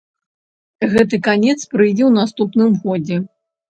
Гэты 0.95 1.21
канец 1.29 1.59
прыйдзе 1.71 2.03
ў 2.11 2.19
наступным 2.19 2.69
годзе. 2.85 3.25